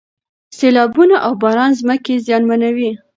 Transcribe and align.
سیلابونه 0.57 1.15
او 1.25 1.33
باران 1.41 1.71
ځمکې 1.79 2.15
زیانمنوي. 2.25 2.91